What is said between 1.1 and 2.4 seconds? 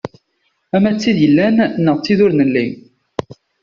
yellan, neɣ d tid ur